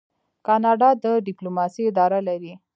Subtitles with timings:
[0.47, 2.53] کاناډا د ډیپلوماسۍ اداره لري.